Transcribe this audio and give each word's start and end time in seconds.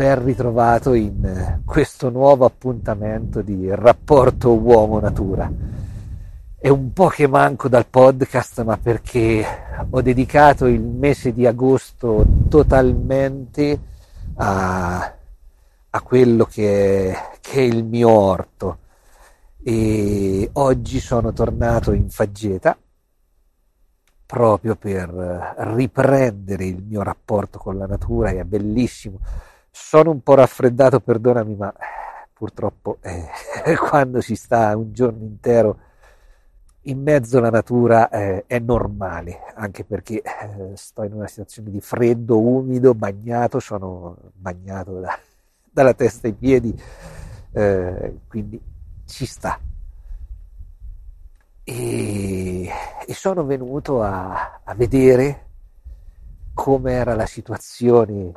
ben 0.00 0.24
ritrovato 0.24 0.94
in 0.94 1.22
eh, 1.26 1.60
questo 1.62 2.08
nuovo 2.08 2.46
appuntamento 2.46 3.42
di 3.42 3.68
rapporto 3.68 4.58
uomo-natura. 4.58 5.52
È 6.56 6.68
un 6.70 6.94
po' 6.94 7.08
che 7.08 7.26
manco 7.26 7.68
dal 7.68 7.84
podcast, 7.84 8.62
ma 8.62 8.78
perché 8.78 9.44
ho 9.90 10.00
dedicato 10.00 10.64
il 10.64 10.80
mese 10.80 11.34
di 11.34 11.46
agosto 11.46 12.24
totalmente 12.48 13.78
a, 14.36 15.14
a 15.90 16.00
quello 16.00 16.46
che 16.46 17.10
è, 17.10 17.38
che 17.42 17.58
è 17.58 17.64
il 17.64 17.84
mio 17.84 18.08
orto. 18.08 18.78
E 19.62 20.48
oggi 20.54 20.98
sono 20.98 21.34
tornato 21.34 21.92
in 21.92 22.08
faggeta 22.08 22.74
proprio 24.24 24.76
per 24.76 25.56
riprendere 25.58 26.64
il 26.64 26.82
mio 26.82 27.02
rapporto 27.02 27.58
con 27.58 27.76
la 27.76 27.86
natura, 27.86 28.30
è 28.30 28.44
bellissimo 28.44 29.18
sono 29.70 30.10
un 30.10 30.22
po' 30.22 30.34
raffreddato, 30.34 31.00
perdonami, 31.00 31.54
ma 31.54 31.72
purtroppo 32.32 32.98
eh, 33.02 33.28
quando 33.76 34.20
si 34.20 34.34
sta 34.34 34.76
un 34.76 34.92
giorno 34.92 35.24
intero 35.24 35.78
in 36.84 37.02
mezzo 37.02 37.38
alla 37.38 37.50
natura 37.50 38.08
eh, 38.08 38.44
è 38.46 38.58
normale, 38.58 39.52
anche 39.54 39.84
perché 39.84 40.22
eh, 40.22 40.76
sto 40.76 41.02
in 41.02 41.12
una 41.12 41.26
situazione 41.26 41.70
di 41.70 41.80
freddo, 41.80 42.40
umido, 42.40 42.94
bagnato, 42.94 43.60
sono 43.60 44.16
bagnato 44.32 45.00
da, 45.00 45.18
dalla 45.70 45.92
testa 45.92 46.26
ai 46.26 46.32
piedi, 46.32 46.74
eh, 47.52 48.20
quindi 48.26 48.60
ci 49.04 49.26
sta. 49.26 49.58
E, 51.62 52.68
e 53.06 53.14
sono 53.14 53.44
venuto 53.44 54.02
a, 54.02 54.60
a 54.64 54.74
vedere 54.74 55.46
com'era 56.54 57.14
la 57.14 57.26
situazione 57.26 58.32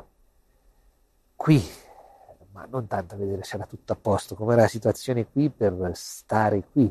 qui, 1.44 1.62
ma 2.52 2.66
non 2.70 2.86
tanto 2.86 3.16
a 3.16 3.18
vedere 3.18 3.44
se 3.44 3.56
era 3.56 3.66
tutto 3.66 3.92
a 3.92 3.96
posto, 4.00 4.34
com'era 4.34 4.62
la 4.62 4.66
situazione 4.66 5.26
qui 5.26 5.50
per 5.50 5.90
stare 5.92 6.64
qui. 6.72 6.90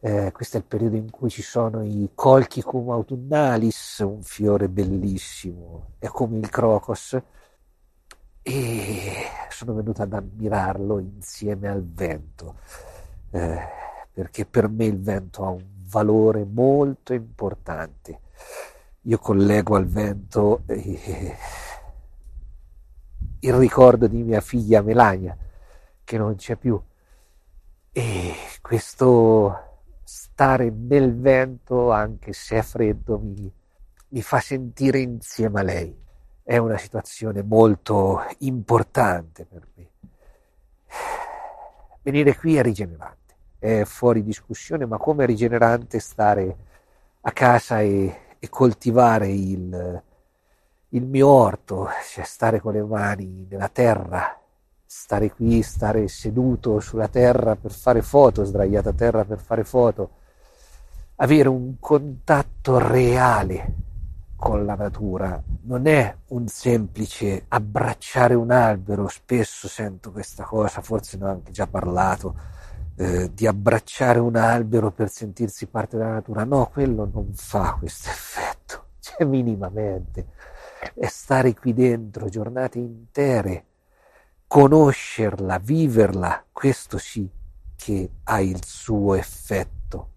Eh, 0.00 0.32
questo 0.32 0.56
è 0.56 0.60
il 0.60 0.66
periodo 0.66 0.96
in 0.96 1.08
cui 1.12 1.30
ci 1.30 1.42
sono 1.42 1.84
i 1.84 2.10
Colchicum 2.12 2.90
autunnalis, 2.90 3.98
un 4.00 4.24
fiore 4.24 4.68
bellissimo, 4.68 5.90
è 6.00 6.08
come 6.08 6.38
il 6.38 6.50
crocos, 6.50 7.16
e 8.42 9.26
sono 9.48 9.74
venuto 9.74 10.02
ad 10.02 10.12
ammirarlo 10.12 10.98
insieme 10.98 11.68
al 11.68 11.84
vento, 11.84 12.56
eh, 13.30 13.60
perché 14.12 14.44
per 14.44 14.68
me 14.68 14.86
il 14.86 15.00
vento 15.00 15.44
ha 15.44 15.50
un 15.50 15.64
valore 15.88 16.44
molto 16.44 17.12
importante. 17.12 18.22
Io 19.02 19.18
collego 19.18 19.76
al 19.76 19.86
vento 19.86 20.62
eh, 20.66 21.36
il 23.40 23.52
ricordo 23.52 24.06
di 24.06 24.22
mia 24.22 24.40
figlia 24.40 24.82
Melania, 24.82 25.36
che 26.04 26.18
non 26.18 26.34
c'è 26.36 26.56
più. 26.56 26.80
E 27.92 28.34
questo 28.60 29.80
stare 30.04 30.70
nel 30.70 31.18
vento, 31.18 31.90
anche 31.90 32.32
se 32.32 32.58
è 32.58 32.62
freddo, 32.62 33.18
mi, 33.18 33.52
mi 34.08 34.22
fa 34.22 34.40
sentire 34.40 35.00
insieme 35.00 35.60
a 35.60 35.62
lei. 35.62 36.06
È 36.42 36.56
una 36.56 36.78
situazione 36.78 37.42
molto 37.42 38.24
importante 38.38 39.44
per 39.44 39.68
me. 39.74 39.90
Venire 42.02 42.36
qui 42.36 42.56
è 42.56 42.62
rigenerante, 42.62 43.34
è 43.58 43.84
fuori 43.84 44.22
discussione, 44.22 44.86
ma 44.86 44.96
come 44.96 45.26
rigenerante 45.26 45.98
stare 45.98 46.56
a 47.20 47.32
casa 47.32 47.80
e, 47.80 48.36
e 48.38 48.48
coltivare 48.48 49.28
il, 49.28 50.02
il 50.90 51.04
mio 51.04 51.28
orto, 51.28 51.88
cioè 52.10 52.24
stare 52.24 52.60
con 52.60 52.72
le 52.72 52.82
mani 52.82 53.46
nella 53.48 53.68
terra, 53.68 54.38
stare 54.86 55.30
qui, 55.30 55.62
stare 55.62 56.08
seduto 56.08 56.80
sulla 56.80 57.08
terra 57.08 57.56
per 57.56 57.72
fare 57.72 58.00
foto, 58.00 58.44
sdraiato 58.44 58.88
a 58.88 58.94
terra 58.94 59.24
per 59.24 59.38
fare 59.38 59.64
foto, 59.64 60.10
avere 61.16 61.48
un 61.48 61.78
contatto 61.78 62.78
reale 62.78 63.74
con 64.36 64.64
la 64.64 64.76
natura. 64.76 65.42
Non 65.64 65.86
è 65.86 66.16
un 66.28 66.46
semplice 66.48 67.44
abbracciare 67.48 68.34
un 68.34 68.50
albero, 68.50 69.08
spesso 69.08 69.68
sento 69.68 70.10
questa 70.10 70.44
cosa, 70.44 70.80
forse 70.80 71.18
ne 71.18 71.24
ho 71.24 71.28
anche 71.28 71.50
già 71.52 71.66
parlato, 71.66 72.34
eh, 72.96 73.30
di 73.34 73.46
abbracciare 73.46 74.18
un 74.20 74.36
albero 74.36 74.90
per 74.90 75.10
sentirsi 75.10 75.66
parte 75.66 75.98
della 75.98 76.12
natura. 76.12 76.44
No, 76.44 76.70
quello 76.72 77.10
non 77.12 77.34
fa 77.34 77.76
questo 77.78 78.08
effetto, 78.08 78.84
cioè 79.00 79.26
minimamente 79.26 80.28
è 80.94 81.06
stare 81.06 81.54
qui 81.54 81.72
dentro 81.72 82.28
giornate 82.28 82.78
intere, 82.78 83.64
conoscerla, 84.46 85.58
viverla, 85.58 86.44
questo 86.52 86.98
sì 86.98 87.28
che 87.76 88.10
ha 88.24 88.40
il 88.40 88.64
suo 88.64 89.14
effetto, 89.14 90.10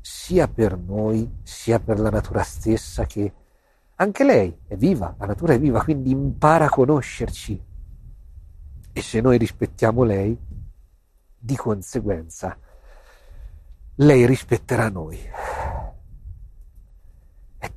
sia 0.00 0.48
per 0.48 0.76
noi, 0.76 1.38
sia 1.42 1.80
per 1.80 1.98
la 1.98 2.10
natura 2.10 2.42
stessa, 2.42 3.06
che 3.06 3.32
anche 3.96 4.24
lei 4.24 4.56
è 4.66 4.76
viva, 4.76 5.14
la 5.18 5.26
natura 5.26 5.54
è 5.54 5.58
viva, 5.58 5.82
quindi 5.82 6.10
impara 6.10 6.66
a 6.66 6.70
conoscerci. 6.70 7.62
E 8.92 9.02
se 9.02 9.20
noi 9.20 9.38
rispettiamo 9.38 10.02
lei, 10.02 10.38
di 11.42 11.56
conseguenza, 11.56 12.56
lei 13.96 14.26
rispetterà 14.26 14.88
noi 14.88 15.18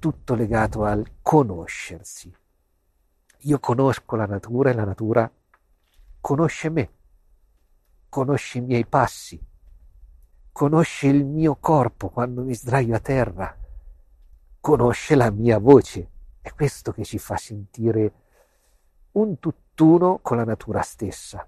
tutto 0.04 0.36
legato 0.36 0.84
al 0.84 1.20
conoscersi. 1.22 2.30
Io 3.44 3.60
conosco 3.60 4.18
la 4.18 4.26
natura 4.26 4.70
e 4.70 4.74
la 4.74 4.84
natura 4.84 5.32
conosce 6.20 6.70
me, 6.70 6.90
conosce 8.10 8.58
i 8.58 8.62
miei 8.62 8.86
passi, 8.86 9.42
conosce 10.52 11.08
il 11.08 11.24
mio 11.24 11.56
corpo 11.56 12.10
quando 12.10 12.44
mi 12.44 12.54
sdraio 12.54 12.96
a 12.96 13.00
terra, 13.00 13.58
conosce 14.60 15.16
la 15.16 15.32
mia 15.32 15.58
voce. 15.58 16.10
È 16.42 16.52
questo 16.52 16.92
che 16.92 17.06
ci 17.06 17.18
fa 17.18 17.38
sentire 17.38 18.14
un 19.14 19.40
tutt'uno 19.40 20.20
con 20.22 20.36
la 20.36 20.44
natura 20.44 20.82
stessa. 20.82 21.48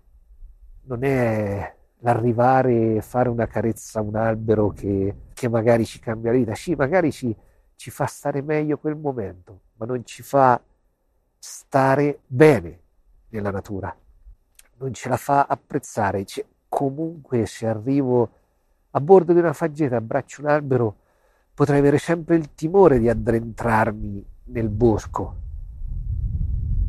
Non 0.84 1.04
è 1.04 1.76
l'arrivare 1.98 2.96
e 2.96 3.02
fare 3.02 3.28
una 3.28 3.48
carezza 3.48 4.00
a 4.00 4.02
un 4.04 4.16
albero 4.16 4.70
che, 4.70 5.14
che 5.34 5.50
magari 5.50 5.86
ci 5.86 6.00
cambia 6.00 6.32
la 6.32 6.38
vita. 6.38 6.56
Sì, 6.56 6.74
magari 6.74 7.12
ci, 7.12 7.36
ci 7.76 7.92
fa 7.92 8.06
stare 8.06 8.42
meglio 8.42 8.78
quel 8.78 8.96
momento, 8.96 9.62
ma 9.76 9.86
non 9.86 10.06
ci 10.06 10.24
fa 10.24 10.62
stare 11.38 12.20
bene 12.26 12.80
nella 13.30 13.52
natura, 13.52 13.96
non 14.78 14.94
ce 14.94 15.10
la 15.10 15.18
fa 15.18 15.46
apprezzare. 15.48 16.26
Cioè, 16.26 16.46
comunque 16.68 17.46
se 17.46 17.68
arrivo 17.68 18.30
a 18.92 19.00
bordo 19.02 19.34
di 19.34 19.40
una 19.40 19.54
faggeta, 19.54 19.98
abbraccio 19.98 20.42
un 20.42 20.48
albero, 20.48 20.98
potrei 21.54 21.80
avere 21.80 21.98
sempre 21.98 22.36
il 22.36 22.54
timore 22.54 23.00
di 23.00 23.10
addentrarmi 23.10 24.26
nel 24.46 24.70
bosco. 24.70 25.44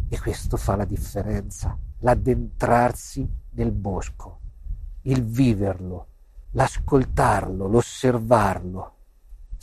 E 0.09 0.21
questo 0.21 0.57
fa 0.57 0.77
la 0.77 0.85
differenza, 0.85 1.77
l'addentrarsi 1.99 3.29
nel 3.51 3.73
bosco, 3.73 4.41
il 5.03 5.25
viverlo, 5.25 6.07
l'ascoltarlo, 6.53 7.67
l'osservarlo 7.67 8.96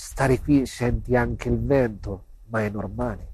Stare 0.05 0.41
qui 0.41 0.65
senti 0.65 1.15
anche 1.15 1.47
il 1.47 1.57
vento, 1.57 2.25
ma 2.49 2.61
è 2.61 2.69
normale. 2.69 3.31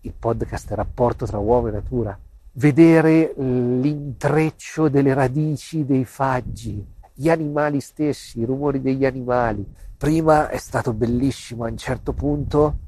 Il 0.00 0.14
podcast 0.14 0.68
è 0.68 0.72
il 0.72 0.78
rapporto 0.78 1.26
tra 1.26 1.36
uomo 1.36 1.68
e 1.68 1.72
natura. 1.72 2.18
Vedere 2.52 3.34
l'intreccio 3.36 4.88
delle 4.88 5.12
radici 5.12 5.84
dei 5.84 6.06
faggi, 6.06 6.84
gli 7.12 7.28
animali 7.28 7.80
stessi, 7.80 8.40
i 8.40 8.44
rumori 8.46 8.80
degli 8.80 9.04
animali. 9.04 9.62
Prima 9.94 10.48
è 10.48 10.56
stato 10.56 10.94
bellissimo, 10.94 11.64
a 11.64 11.68
un 11.68 11.76
certo 11.76 12.14
punto 12.14 12.78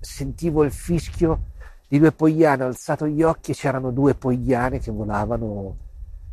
sentivo 0.00 0.64
il 0.64 0.72
fischio 0.72 1.44
di 1.86 2.00
due 2.00 2.10
pogliane, 2.10 2.64
ho 2.64 2.66
alzato 2.66 3.06
gli 3.06 3.22
occhi 3.22 3.52
e 3.52 3.54
c'erano 3.54 3.92
due 3.92 4.16
pogliane 4.16 4.80
che 4.80 4.90
volavano 4.90 5.76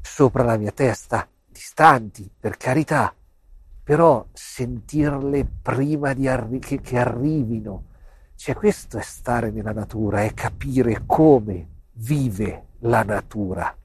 sopra 0.02 0.44
la 0.44 0.58
mia 0.58 0.72
testa, 0.72 1.28
distanti, 1.48 2.28
per 2.40 2.58
carità, 2.58 3.14
però 3.92 4.26
sentirle 4.32 5.46
prima 5.62 6.12
arri- 6.12 6.60
che, 6.60 6.80
che 6.80 6.98
arrivino, 6.98 7.88
cioè 8.36 8.56
questo 8.56 8.98
è 8.98 9.02
stare 9.02 9.52
nella 9.52 9.74
natura, 9.74 10.22
è 10.22 10.34
capire 10.34 11.04
come 11.06 11.68
vive 11.96 12.68
la 12.80 13.04
natura. 13.04 13.78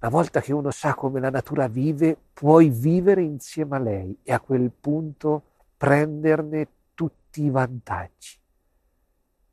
Una 0.00 0.10
volta 0.10 0.42
che 0.42 0.52
uno 0.52 0.70
sa 0.70 0.92
come 0.92 1.18
la 1.18 1.30
natura 1.30 1.66
vive, 1.66 2.14
puoi 2.34 2.68
vivere 2.68 3.22
insieme 3.22 3.76
a 3.76 3.78
lei 3.78 4.18
e 4.22 4.34
a 4.34 4.40
quel 4.40 4.70
punto 4.70 5.42
prenderne 5.78 6.68
tutti 6.92 7.42
i 7.44 7.48
vantaggi. 7.48 8.38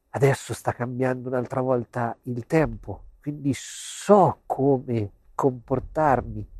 Adesso 0.10 0.54
sta 0.54 0.74
cambiando 0.74 1.30
un'altra 1.30 1.62
volta 1.62 2.18
il 2.24 2.46
tempo, 2.46 3.04
quindi 3.22 3.54
so 3.56 4.42
come 4.46 5.10
comportarmi 5.36 6.56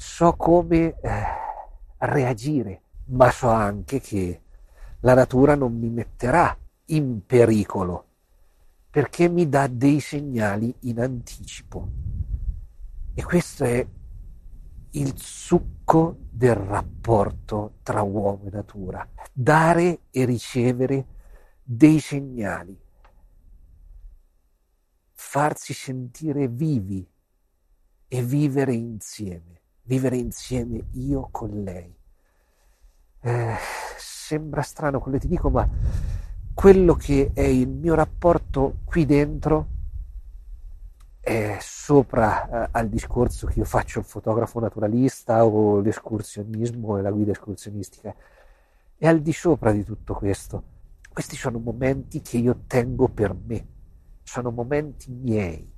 so 0.00 0.34
come 0.34 0.94
eh, 1.00 1.22
reagire, 1.98 2.82
ma 3.06 3.32
so 3.32 3.48
anche 3.48 3.98
che 3.98 4.42
la 5.00 5.14
natura 5.14 5.56
non 5.56 5.76
mi 5.76 5.90
metterà 5.90 6.56
in 6.86 7.26
pericolo, 7.26 8.06
perché 8.88 9.28
mi 9.28 9.48
dà 9.48 9.66
dei 9.66 9.98
segnali 9.98 10.72
in 10.82 11.00
anticipo. 11.00 11.88
E 13.12 13.24
questo 13.24 13.64
è 13.64 13.84
il 14.92 15.12
succo 15.16 16.16
del 16.30 16.54
rapporto 16.54 17.78
tra 17.82 18.02
uomo 18.02 18.44
e 18.46 18.50
natura, 18.50 19.06
dare 19.32 20.02
e 20.12 20.24
ricevere 20.24 21.06
dei 21.60 21.98
segnali, 21.98 22.80
farsi 25.12 25.74
sentire 25.74 26.46
vivi 26.46 27.06
e 28.06 28.22
vivere 28.22 28.72
insieme, 28.72 29.60
vivere 29.88 30.16
insieme 30.16 30.84
io 30.92 31.28
con 31.32 31.48
lei. 31.64 31.92
Eh, 33.20 33.56
sembra 33.96 34.60
strano 34.60 35.00
quello 35.00 35.16
che 35.16 35.22
ti 35.24 35.28
dico, 35.28 35.48
ma 35.48 35.66
quello 36.52 36.94
che 36.94 37.30
è 37.32 37.40
il 37.40 37.68
mio 37.68 37.94
rapporto 37.94 38.80
qui 38.84 39.06
dentro 39.06 39.76
è 41.20 41.56
sopra 41.60 42.66
eh, 42.66 42.68
al 42.72 42.88
discorso 42.88 43.46
che 43.46 43.60
io 43.60 43.64
faccio 43.64 43.98
il 44.00 44.04
fotografo 44.04 44.60
naturalista 44.60 45.44
o 45.44 45.80
l'escursionismo 45.80 46.98
e 46.98 47.02
la 47.02 47.10
guida 47.10 47.32
escursionistica. 47.32 48.14
È 48.94 49.06
al 49.06 49.20
di 49.20 49.32
sopra 49.32 49.72
di 49.72 49.84
tutto 49.84 50.14
questo. 50.14 50.76
Questi 51.10 51.34
sono 51.34 51.58
momenti 51.58 52.20
che 52.20 52.36
io 52.36 52.64
tengo 52.66 53.08
per 53.08 53.34
me, 53.34 53.66
sono 54.22 54.50
momenti 54.50 55.10
miei, 55.10 55.77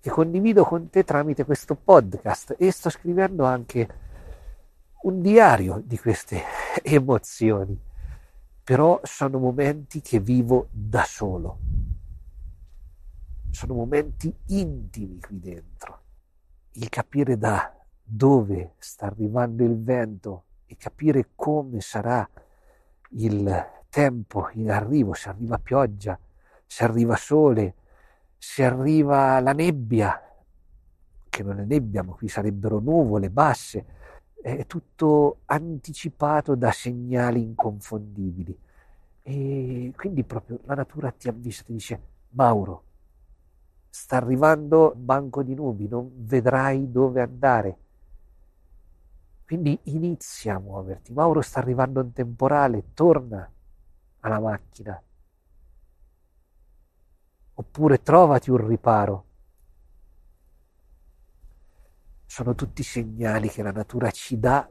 che 0.00 0.10
condivido 0.10 0.64
con 0.64 0.88
te 0.90 1.04
tramite 1.04 1.44
questo 1.44 1.74
podcast 1.74 2.56
e 2.58 2.70
sto 2.70 2.90
scrivendo 2.90 3.44
anche 3.44 3.88
un 5.02 5.20
diario 5.20 5.82
di 5.84 5.98
queste 5.98 6.42
emozioni, 6.82 7.78
però 8.64 9.00
sono 9.02 9.38
momenti 9.38 10.00
che 10.00 10.20
vivo 10.20 10.68
da 10.70 11.04
solo 11.04 11.58
sono 13.50 13.74
momenti 13.74 14.34
intimi 14.46 15.20
qui 15.20 15.38
dentro. 15.38 16.02
Il 16.72 16.88
capire 16.88 17.36
da 17.36 17.74
dove 18.02 18.74
sta 18.78 19.06
arrivando 19.06 19.64
il 19.64 19.82
vento 19.82 20.44
e 20.66 20.76
capire 20.76 21.30
come 21.34 21.80
sarà 21.80 22.28
il 23.10 23.68
tempo 23.88 24.48
in 24.52 24.70
arrivo, 24.70 25.14
se 25.14 25.28
arriva 25.28 25.58
pioggia, 25.58 26.18
se 26.64 26.84
arriva 26.84 27.16
sole, 27.16 27.74
se 28.42 28.64
arriva 28.64 29.38
la 29.40 29.52
nebbia, 29.52 30.18
che 31.28 31.42
non 31.42 31.60
è 31.60 31.64
nebbia, 31.64 32.02
ma 32.02 32.14
qui 32.14 32.26
sarebbero 32.26 32.78
nuvole 32.78 33.28
basse, 33.28 33.84
è 34.40 34.64
tutto 34.64 35.40
anticipato 35.44 36.54
da 36.54 36.72
segnali 36.72 37.42
inconfondibili. 37.42 38.58
E 39.22 39.92
quindi 39.94 40.24
proprio 40.24 40.58
la 40.64 40.74
natura 40.74 41.10
ti 41.10 41.28
avvisa, 41.28 41.64
ti 41.64 41.72
dice 41.74 42.00
Mauro, 42.30 42.84
sta 43.90 44.16
arrivando 44.16 44.94
un 44.94 45.04
banco 45.04 45.42
di 45.42 45.54
nubi, 45.54 45.86
non 45.86 46.10
vedrai 46.14 46.90
dove 46.90 47.20
andare. 47.20 47.76
Quindi 49.44 49.78
inizia 49.84 50.54
a 50.54 50.60
muoverti. 50.60 51.12
Mauro 51.12 51.42
sta 51.42 51.58
arrivando 51.58 52.00
un 52.00 52.12
temporale, 52.14 52.94
torna 52.94 53.46
alla 54.20 54.40
macchina. 54.40 54.98
Oppure 57.60 58.02
trovati 58.02 58.50
un 58.50 58.66
riparo. 58.66 59.24
Sono 62.24 62.54
tutti 62.54 62.82
segnali 62.82 63.50
che 63.50 63.62
la 63.62 63.70
natura 63.70 64.10
ci 64.10 64.38
dà 64.38 64.66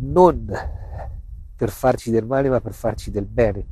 non 0.00 0.44
per 1.56 1.70
farci 1.70 2.10
del 2.10 2.26
male, 2.26 2.50
ma 2.50 2.60
per 2.60 2.74
farci 2.74 3.10
del 3.10 3.24
bene. 3.24 3.66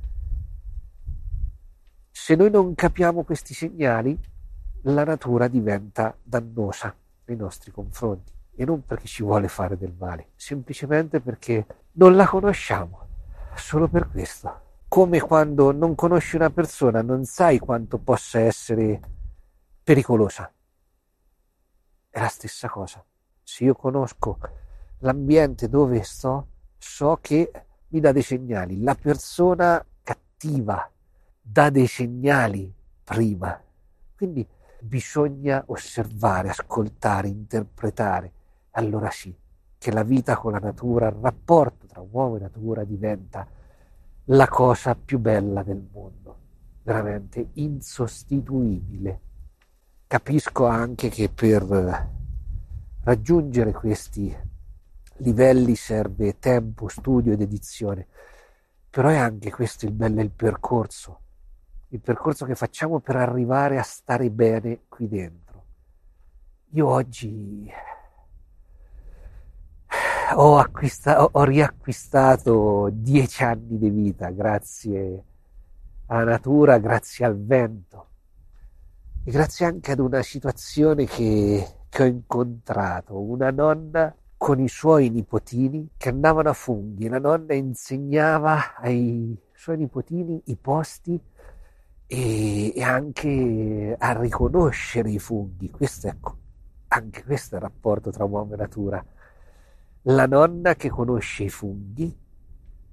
Se 2.10 2.34
noi 2.34 2.48
non 2.48 2.74
capiamo 2.74 3.24
questi 3.24 3.52
segnali, 3.52 4.18
la 4.84 5.04
natura 5.04 5.48
diventa 5.48 6.16
dannosa 6.22 6.96
nei 7.26 7.36
nostri 7.36 7.70
confronti 7.72 8.32
e 8.54 8.64
non 8.64 8.86
perché 8.86 9.06
ci 9.06 9.22
vuole 9.22 9.48
fare 9.48 9.76
del 9.76 9.92
male, 9.98 10.28
semplicemente 10.36 11.20
perché 11.20 11.66
non 11.92 12.16
la 12.16 12.26
conosciamo, 12.26 13.06
solo 13.54 13.86
per 13.86 14.08
questo. 14.08 14.71
Come 14.92 15.20
quando 15.20 15.72
non 15.72 15.94
conosci 15.94 16.36
una 16.36 16.50
persona, 16.50 17.00
non 17.00 17.24
sai 17.24 17.58
quanto 17.58 17.96
possa 17.96 18.40
essere 18.40 19.00
pericolosa. 19.82 20.52
È 22.10 22.20
la 22.20 22.28
stessa 22.28 22.68
cosa. 22.68 23.02
Se 23.42 23.64
io 23.64 23.74
conosco 23.74 24.38
l'ambiente 24.98 25.70
dove 25.70 26.02
sto, 26.02 26.46
so 26.76 27.16
che 27.22 27.50
mi 27.88 28.00
dà 28.00 28.12
dei 28.12 28.20
segnali. 28.20 28.82
La 28.82 28.94
persona 28.94 29.82
cattiva 30.02 30.86
dà 31.40 31.70
dei 31.70 31.86
segnali 31.86 32.70
prima. 33.02 33.58
Quindi 34.14 34.46
bisogna 34.78 35.64
osservare, 35.68 36.50
ascoltare, 36.50 37.28
interpretare. 37.28 38.32
Allora 38.72 39.10
sì, 39.10 39.34
che 39.78 39.90
la 39.90 40.02
vita 40.02 40.36
con 40.36 40.52
la 40.52 40.58
natura, 40.58 41.06
il 41.06 41.16
rapporto 41.18 41.86
tra 41.86 42.02
uomo 42.02 42.36
e 42.36 42.40
natura 42.40 42.84
diventa 42.84 43.60
la 44.26 44.48
cosa 44.48 44.94
più 44.94 45.18
bella 45.18 45.62
del 45.62 45.86
mondo, 45.92 46.38
veramente 46.82 47.50
insostituibile. 47.54 49.20
Capisco 50.06 50.66
anche 50.66 51.08
che 51.08 51.28
per 51.28 52.08
raggiungere 53.04 53.72
questi 53.72 54.34
livelli 55.16 55.74
serve 55.74 56.38
tempo, 56.38 56.88
studio 56.88 57.32
ed 57.32 57.40
edizione, 57.40 58.06
però 58.90 59.08
è 59.08 59.16
anche 59.16 59.50
questo 59.50 59.86
il 59.86 59.92
bello 59.92 60.20
il 60.20 60.30
percorso 60.30 61.20
il 61.92 62.00
percorso 62.00 62.46
che 62.46 62.54
facciamo 62.54 63.00
per 63.00 63.16
arrivare 63.16 63.78
a 63.78 63.82
stare 63.82 64.30
bene 64.30 64.84
qui 64.88 65.08
dentro. 65.08 65.64
Io 66.70 66.88
oggi 66.88 67.70
ho, 70.36 70.58
acquista- 70.58 71.24
ho 71.24 71.44
riacquistato 71.44 72.88
dieci 72.92 73.42
anni 73.42 73.78
di 73.78 73.90
vita 73.90 74.30
grazie 74.30 75.24
alla 76.06 76.24
natura, 76.24 76.78
grazie 76.78 77.24
al 77.24 77.38
vento 77.38 78.06
e 79.24 79.30
grazie 79.30 79.66
anche 79.66 79.92
ad 79.92 80.00
una 80.00 80.22
situazione 80.22 81.06
che, 81.06 81.66
che 81.88 82.02
ho 82.02 82.06
incontrato, 82.06 83.18
una 83.18 83.50
nonna 83.50 84.14
con 84.36 84.58
i 84.58 84.68
suoi 84.68 85.08
nipotini 85.10 85.90
che 85.96 86.08
andavano 86.08 86.48
a 86.48 86.52
funghi. 86.52 87.08
La 87.08 87.20
nonna 87.20 87.54
insegnava 87.54 88.74
ai 88.76 89.38
suoi 89.52 89.76
nipotini 89.76 90.42
i 90.46 90.56
posti 90.56 91.20
e, 92.06 92.76
e 92.76 92.82
anche 92.82 93.94
a 93.96 94.20
riconoscere 94.20 95.10
i 95.10 95.20
funghi. 95.20 95.70
Questo, 95.70 96.08
ecco, 96.08 96.36
anche 96.88 97.22
questo 97.22 97.54
è 97.54 97.58
il 97.58 97.64
rapporto 97.64 98.10
tra 98.10 98.24
uomo 98.24 98.54
e 98.54 98.56
natura. 98.56 99.04
La 100.06 100.26
nonna 100.26 100.74
che 100.74 100.88
conosce 100.90 101.44
i 101.44 101.48
funghi, 101.48 102.18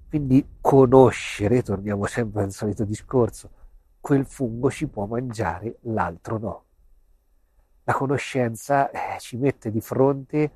quindi 0.08 0.58
conoscere, 0.62 1.64
torniamo 1.64 2.06
sempre 2.06 2.44
al 2.44 2.52
solito 2.52 2.84
discorso, 2.84 3.50
quel 4.00 4.28
fungo 4.28 4.70
ci 4.70 4.88
può 4.88 5.08
mangiare, 5.08 5.78
l'altro 5.82 6.38
no. 6.38 6.64
La 7.86 7.94
conoscenza 7.94 8.92
eh, 8.92 9.20
ci 9.20 9.38
mette 9.38 9.72
di 9.72 9.82
fronte 9.82 10.52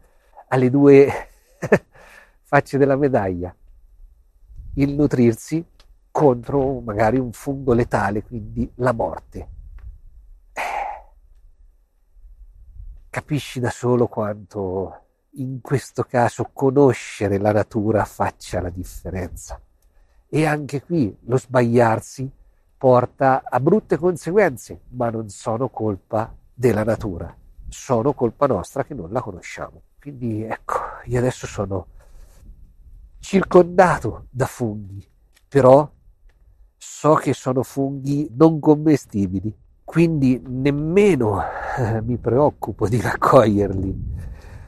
alle 0.49 0.69
due 0.69 1.11
facce 2.43 2.77
della 2.77 2.97
medaglia. 2.97 3.55
Il 4.75 4.93
nutrirsi 4.93 5.65
contro 6.11 6.81
magari 6.81 7.17
un 7.17 7.31
fungo 7.31 7.73
letale, 7.73 8.21
quindi 8.21 8.71
la 8.75 8.91
morte. 8.91 9.49
Eh, 10.53 10.61
capisci 13.09 13.59
da 13.59 13.71
solo 13.71 14.05
quanto 14.07 15.02
in 15.35 15.61
questo 15.61 16.03
caso 16.03 16.49
conoscere 16.53 17.37
la 17.37 17.51
natura 17.51 18.05
faccia 18.05 18.61
la 18.61 18.69
differenza. 18.69 19.59
E 20.27 20.45
anche 20.45 20.81
qui 20.83 21.15
lo 21.25 21.37
sbagliarsi 21.37 22.29
porta 22.77 23.43
a 23.45 23.59
brutte 23.59 23.97
conseguenze, 23.97 24.81
ma 24.89 25.09
non 25.09 25.29
sono 25.29 25.69
colpa 25.69 26.35
della 26.53 26.83
natura, 26.83 27.35
sono 27.69 28.13
colpa 28.13 28.45
nostra 28.45 28.83
che 28.83 28.93
non 28.93 29.11
la 29.11 29.21
conosciamo. 29.21 29.81
Quindi 29.99 30.43
ecco, 30.43 30.75
io 31.05 31.17
adesso 31.17 31.47
sono 31.47 31.87
circondato 33.19 34.27
da 34.29 34.45
funghi, 34.45 35.07
però 35.47 35.89
so 36.75 37.13
che 37.13 37.33
sono 37.33 37.63
funghi 37.63 38.29
non 38.35 38.59
commestibili, 38.59 39.55
quindi 39.83 40.41
nemmeno 40.45 41.41
eh, 41.77 42.01
mi 42.01 42.17
preoccupo 42.17 42.87
di 42.89 42.99
raccoglierli. 42.99 44.11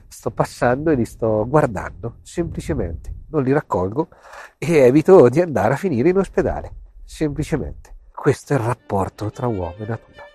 Sto 0.07 0.31
passando 0.31 0.91
e 0.91 0.95
li 0.95 1.05
sto 1.05 1.45
guardando, 1.47 2.17
semplicemente. 2.21 3.13
Non 3.29 3.43
li 3.43 3.51
raccolgo 3.51 4.09
e 4.57 4.77
evito 4.77 5.29
di 5.29 5.41
andare 5.41 5.73
a 5.73 5.77
finire 5.77 6.09
in 6.09 6.17
ospedale, 6.17 6.73
semplicemente. 7.03 7.95
Questo 8.13 8.53
è 8.53 8.57
il 8.57 8.63
rapporto 8.63 9.29
tra 9.29 9.47
uomo 9.47 9.75
e 9.77 9.85
natura. 9.85 10.34